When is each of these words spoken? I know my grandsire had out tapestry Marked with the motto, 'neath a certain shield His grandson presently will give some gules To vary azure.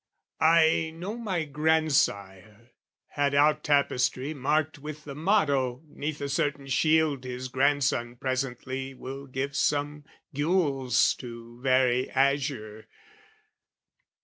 I 0.39 0.91
know 0.95 1.15
my 1.15 1.45
grandsire 1.45 2.71
had 3.09 3.35
out 3.35 3.63
tapestry 3.63 4.33
Marked 4.33 4.79
with 4.79 5.03
the 5.03 5.13
motto, 5.13 5.83
'neath 5.89 6.21
a 6.21 6.27
certain 6.27 6.65
shield 6.65 7.23
His 7.23 7.49
grandson 7.49 8.15
presently 8.15 8.95
will 8.95 9.27
give 9.27 9.55
some 9.55 10.05
gules 10.33 11.13
To 11.17 11.61
vary 11.61 12.09
azure. 12.09 12.87